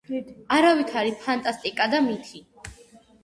არავითარი 0.55 1.11
ფანტასტიკა 1.25 1.87
და 1.91 1.99
მითი. 2.07 2.43